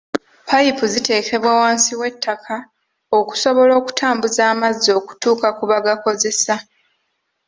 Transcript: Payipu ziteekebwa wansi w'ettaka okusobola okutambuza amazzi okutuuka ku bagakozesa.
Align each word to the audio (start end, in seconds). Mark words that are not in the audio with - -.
Payipu 0.47 0.83
ziteekebwa 0.93 1.51
wansi 1.61 1.91
w'ettaka 1.99 2.55
okusobola 3.19 3.73
okutambuza 3.79 4.41
amazzi 4.53 4.89
okutuuka 4.99 5.47
ku 5.57 5.63
bagakozesa. 5.71 6.55